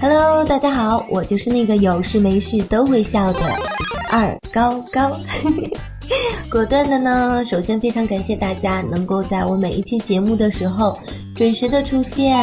[0.00, 3.40] Hello，大家好，我就是那个有事没事都会笑的
[4.10, 5.10] 二高高。
[6.50, 10.98] 果断的呢，首先非常感谢大家能够在我每一期节目的时候
[11.34, 12.36] 准时的出现，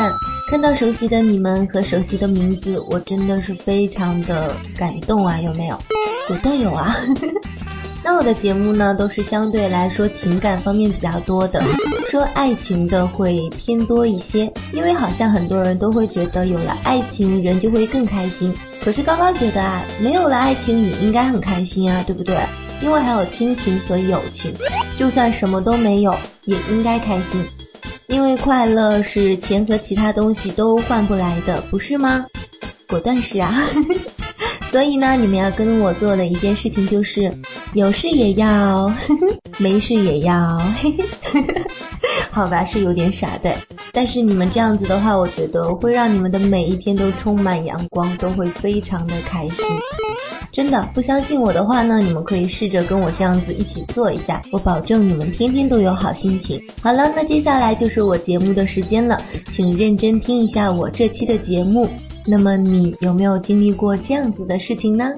[0.50, 5.78] 看到熟悉的你们和熟悉的名字，我真的是非常的感动啊，有没有？
[6.28, 6.96] 果断有啊。
[8.04, 11.64] 那我的节目呢，都是相对来说情感方面比较多的，
[12.10, 18.54] 说爱情的会偏多一些，因为好像很多人都会觉得有了爱情人就会更开心，
[18.84, 22.36] 可是高高觉得啊，没有了爱情也应该很开心啊，对不对？
[22.82, 24.52] 因为还有亲情和友情，
[24.98, 27.46] 就算什么都没有也应该开心，
[28.08, 32.26] 因为快乐是钱和其他东西都换不来的，不是吗？
[32.90, 33.54] 果断是啊。
[34.72, 37.30] 所以呢，你们要跟我做的一件事情就是，
[37.74, 38.92] 有事也要，
[39.58, 40.60] 没事也要，
[42.30, 43.56] 好吧，是有点傻的。
[43.94, 49.56] 但是你们这样子的话，我觉得会让你们的每一天都充满阳光，都会非常的开心。
[50.52, 56.62] 真的，不相信我的话呢，你们可以试着跟我这样子一起做一下，我保证你们天天都有好心情。
[56.82, 59.22] 好了，那接下来就是我节目的时间了，
[59.56, 61.90] 请认真听一下我这期的节目。
[62.28, 65.10] 那么你有没有经历过这样子的事情呢？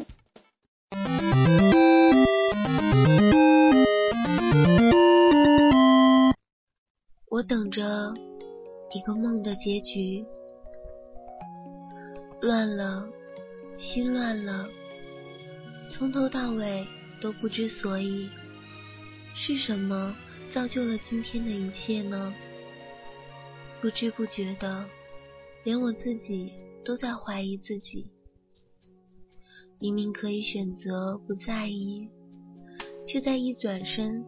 [7.34, 8.14] 我等着
[8.94, 10.24] 一个梦的结局，
[12.42, 13.10] 乱了，
[13.80, 14.70] 心乱了，
[15.90, 16.86] 从头到尾
[17.20, 18.30] 都不知所以，
[19.34, 20.16] 是什么
[20.54, 22.32] 造就了今天的一切呢？
[23.82, 24.86] 不知不觉的，
[25.64, 26.54] 连我自己。
[26.86, 28.12] 都在怀疑自己，
[29.80, 32.10] 明明可以选择不在意，
[33.08, 34.22] 却在一转身，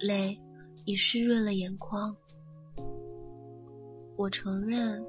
[0.00, 0.38] 泪
[0.90, 2.16] 已湿润了眼眶。
[4.16, 5.00] 我承认，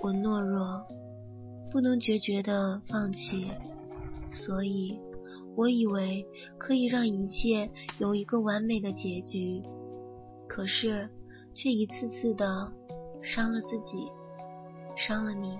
[0.00, 0.86] 我懦弱，
[1.72, 3.50] 不能决绝的放弃，
[4.30, 4.96] 所以
[5.56, 6.24] 我以为
[6.56, 7.68] 可以让一切
[7.98, 9.60] 有一个完美的结局，
[10.46, 11.10] 可是
[11.52, 12.72] 却一次次的
[13.24, 14.06] 伤了自己，
[14.96, 15.58] 伤了你。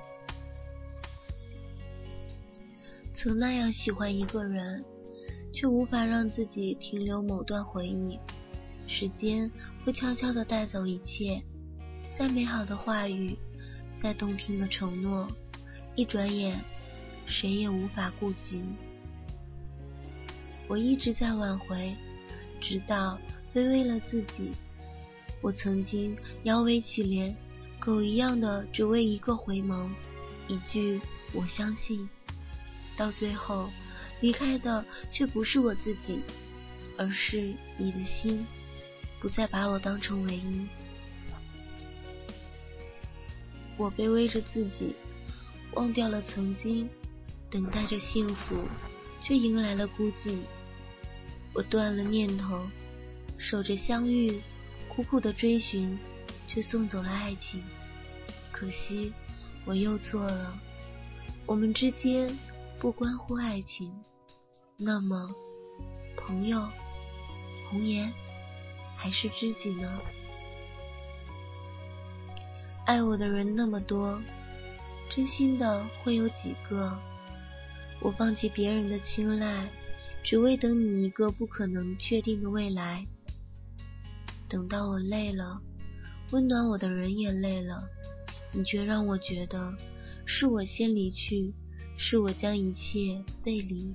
[3.12, 4.84] 曾那样喜欢一个人，
[5.52, 8.20] 却无法让自己停留某段回忆。
[8.86, 9.50] 时间
[9.84, 11.42] 会悄悄地带走一切，
[12.16, 13.36] 再美好的话语，
[14.00, 15.30] 再动听的承诺，
[15.94, 16.62] 一转眼，
[17.26, 18.62] 谁也无法顾及。
[20.68, 21.94] 我一直在挽回，
[22.60, 23.18] 直到
[23.54, 24.52] 卑微了自己。
[25.40, 27.34] 我曾经摇尾乞怜，
[27.80, 29.90] 狗一样的只为一个回眸，
[30.48, 31.00] 一句
[31.32, 32.08] 我相信。
[32.96, 33.70] 到最后，
[34.20, 36.20] 离开的却不是我自己，
[36.96, 38.46] 而是你的心，
[39.22, 40.66] 不再把我当成唯一。
[43.76, 44.96] 我卑微着自己，
[45.74, 46.88] 忘掉了曾经，
[47.48, 48.56] 等待着幸福，
[49.20, 50.38] 却迎来了孤寂。
[51.54, 52.66] 我断了念头，
[53.38, 54.40] 守着相遇，
[54.88, 55.96] 苦苦的追寻，
[56.48, 57.62] 却送走了爱情。
[58.50, 59.12] 可惜，
[59.64, 60.58] 我又错了，
[61.46, 62.36] 我们之间。
[62.80, 63.94] 不关乎爱情，
[64.76, 65.32] 那么
[66.16, 66.68] 朋友、
[67.70, 68.12] 红颜
[69.02, 70.00] 还是知己呢？
[72.86, 74.22] 爱我的人那么多，
[75.10, 76.96] 真心的会有几个？
[77.98, 79.68] 我放弃别人的青睐，
[80.22, 83.04] 只为等你一个不可能确定的未来。
[84.48, 85.60] 等到我累了，
[86.30, 87.82] 温暖我的人也累了，
[88.52, 89.74] 你却让我觉得
[90.24, 91.52] 是我先离去。
[91.98, 93.92] 是我将一切背离，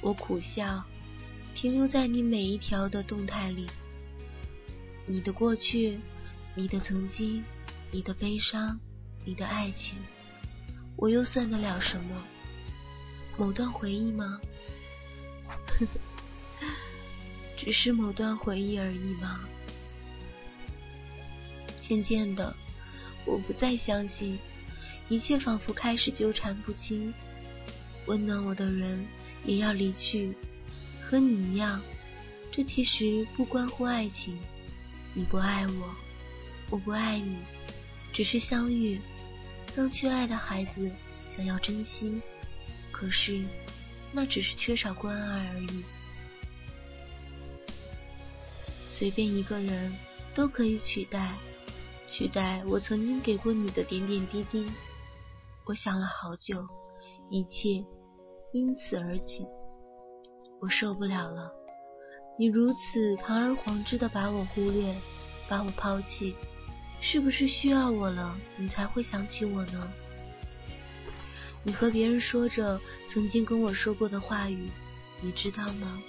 [0.00, 0.84] 我苦笑，
[1.54, 3.66] 停留在你每一条的动态里，
[5.06, 5.98] 你的过去，
[6.54, 7.44] 你的曾经，
[7.90, 8.78] 你的悲伤，
[9.24, 9.96] 你的爱情，
[10.96, 12.22] 我又算得了什么？
[13.38, 14.40] 某段回忆吗？
[17.56, 19.40] 只是某段回忆而已吗？
[21.80, 22.54] 渐渐的，
[23.24, 24.38] 我不再相信。
[25.08, 27.12] 一切仿佛开始纠缠不清，
[28.06, 29.06] 温暖我的人
[29.44, 30.34] 也要离去，
[31.12, 31.78] 和你一样，
[32.50, 34.38] 这其实不关乎爱情。
[35.12, 35.94] 你不爱我，
[36.70, 37.36] 我不爱你，
[38.14, 38.98] 只是相遇，
[39.76, 40.90] 让缺爱的孩子
[41.36, 42.18] 想要珍惜，
[42.90, 43.44] 可是
[44.10, 45.84] 那只是缺少关爱而已。
[48.88, 49.94] 随便一个人
[50.34, 51.36] 都可以取代，
[52.06, 54.66] 取代我曾经给过你的点点滴滴。
[55.66, 56.66] 我想了好久，
[57.28, 57.84] 一切
[58.54, 59.44] 因此而起。
[60.62, 61.52] 我受不了了，
[62.38, 64.94] 你如此堂而皇之的把我忽略，
[65.48, 66.36] 把我抛弃，
[67.00, 69.92] 是不是需要我了，你才会想起我呢？
[71.64, 72.80] 你和别人说着
[73.12, 74.70] 曾经跟我说过的话语，
[75.20, 76.00] 你知道吗？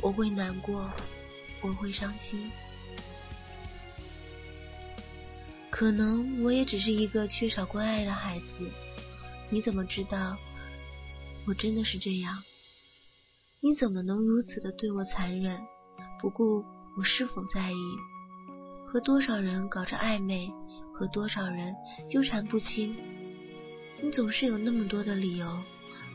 [0.00, 0.90] 我会难过，
[1.60, 2.50] 我会伤心。
[5.68, 8.70] 可能我也只是一个缺少关爱的孩子。
[9.50, 10.38] 你怎么知道
[11.46, 12.42] 我真的是这样？
[13.64, 15.56] 你怎么能如此的对我残忍，
[16.20, 16.64] 不顾
[16.98, 17.76] 我是否在意？
[18.84, 20.52] 和多少人搞着暧昧，
[20.92, 21.72] 和多少人
[22.10, 22.96] 纠缠不清？
[24.02, 25.46] 你总是有那么多的理由，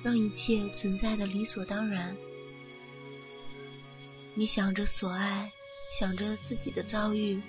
[0.04, 2.18] 让一切存在的理所当然。
[4.36, 5.50] 你想着所爱，
[5.98, 7.42] 想着自己的遭遇，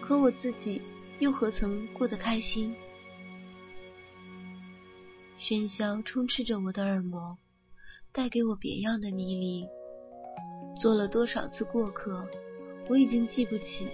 [0.00, 0.80] 可我自己
[1.18, 2.74] 又何曾过得开心？
[5.36, 7.36] 喧嚣充斥着我的耳膜，
[8.14, 9.66] 带给我别样的迷离。
[10.80, 12.24] 做了多少次过客，
[12.88, 13.88] 我已经记不起。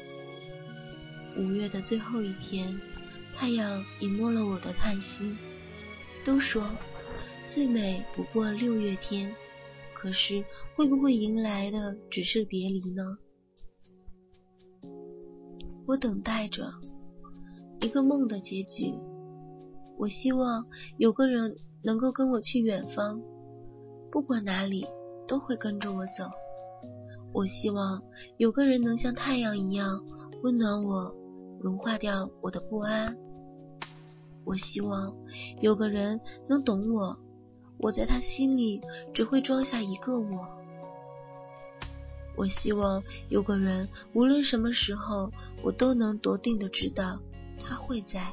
[1.38, 2.78] 五月的最后一天，
[3.34, 5.34] 太阳隐没了我的叹息。
[6.22, 6.70] 都说
[7.48, 9.34] 最美不过六月天，
[9.94, 10.44] 可是
[10.76, 13.16] 会不会迎来的只是别离呢？
[15.86, 16.70] 我等待着
[17.80, 18.92] 一个梦的结局。
[19.96, 20.66] 我希望
[20.98, 23.22] 有个人能够跟我去远方，
[24.10, 24.86] 不管哪里
[25.26, 26.30] 都会跟着我走。
[27.32, 28.02] 我希望
[28.38, 30.04] 有个人能像太阳一样
[30.42, 31.14] 温暖我，
[31.60, 33.16] 融化掉我的不安。
[34.44, 35.14] 我希望
[35.60, 37.16] 有个人能懂我，
[37.78, 38.80] 我在他心里
[39.14, 40.48] 只会装下一个我。
[42.36, 45.30] 我希望有个人，无论什么时候，
[45.62, 47.20] 我都能笃定的知道
[47.62, 48.32] 他会在。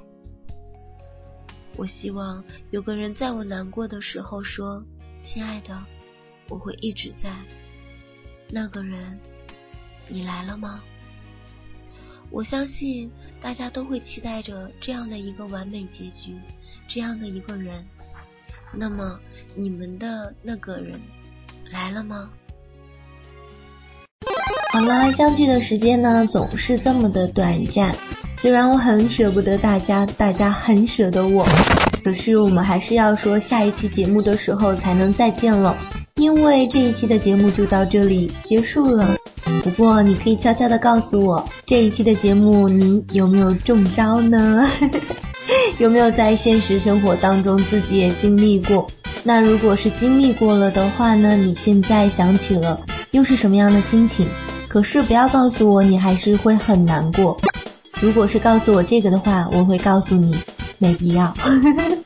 [1.76, 4.84] 我希望有个人在我难过的时候说
[5.28, 5.78] ：“亲爱的，
[6.50, 7.30] 我会一直在。”
[8.50, 9.20] 那个人，
[10.08, 10.82] 你来了吗？
[12.30, 16.34] 我相信大家都会期待着这样的一个完美结局，
[16.88, 17.86] 这样的一个人。
[18.74, 19.20] 那么，
[19.56, 21.00] 你们的那个人
[21.72, 22.30] 来了吗？
[24.74, 27.96] 好啦，相聚的时间呢，总是这么的短暂。
[28.38, 31.46] 虽然我很舍不得大家，大家很舍得我，
[32.08, 35.76] 可是我们还是要说下一期节目的时候才能再见了，
[36.16, 39.14] 因为这一期的节目就到这里结束了。
[39.62, 44.66] 不过你可以悄悄的告诉我，这一期的节目你有没有中招呢？
[45.80, 48.90] 有没有在现实生活当中自己也经历过？
[49.26, 51.36] 那如果是经历过了的话呢？
[51.36, 52.80] 你现在想起了
[53.12, 54.26] 又是什么样的心情？
[54.70, 57.38] 可是不要告诉我你还是会很难过。
[58.00, 60.38] 如果是告诉我这个的话，我会告诉你
[60.80, 61.34] 没必要，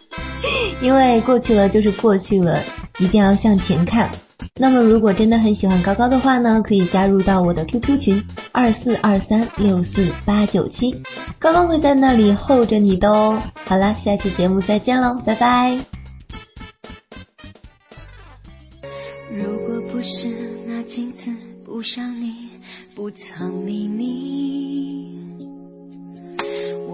[0.81, 2.63] 因为过去了就是过去了，
[2.99, 4.09] 一定要向前看。
[4.55, 11.03] 那么，如果真的很喜欢高高的话呢，可以加入到我的 QQ 群二四二三六四八九七，
[11.39, 13.41] 高高会在那里候着你的哦。
[13.65, 15.77] 好了，下期节目再见喽，拜拜。
[19.31, 20.27] 如果不是
[20.67, 21.23] 那镜子
[21.63, 22.49] 不像你
[22.95, 25.20] 不藏秘密，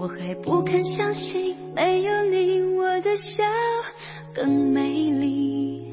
[0.00, 3.42] 我还不肯相信没有你我的笑
[4.32, 5.92] 更美丽。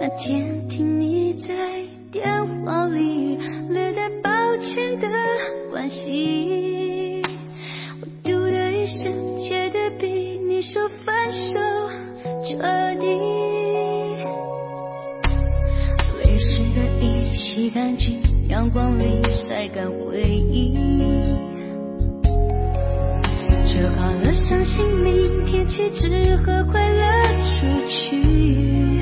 [0.00, 2.26] 那天听你在电
[2.64, 3.36] 话里
[3.68, 5.06] 略带抱歉的
[5.70, 7.22] 关心，
[8.00, 11.52] 我嘟的一声，觉得比你说分手
[12.48, 12.56] 彻
[12.98, 13.06] 底。
[16.22, 20.74] 泪湿的衣洗干净，阳光里晒干回忆，
[23.76, 27.04] 折好了伤心，明天起只和快乐
[27.60, 28.95] 出去。